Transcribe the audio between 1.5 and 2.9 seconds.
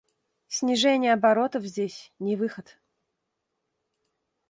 здесь— не выход.